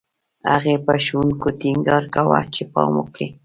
هغې 0.51 0.75
په 0.85 0.93
ښوونکو 1.05 1.47
ټینګار 1.59 2.03
کاوه 2.13 2.39
چې 2.55 2.63
پام 2.73 2.91
وکړي 2.97 3.27